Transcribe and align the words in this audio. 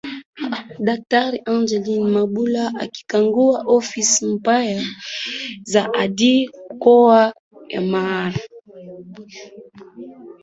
Daktari 0.87 1.37
Angeline 1.53 2.07
Mabula 2.15 2.65
akikagua 2.83 3.57
ofisi 3.67 4.25
mpya 4.25 4.83
za 5.63 5.93
Ardhi 5.93 6.49
mkoa 6.73 7.33
wa 7.73 7.81
Mara 7.81 8.39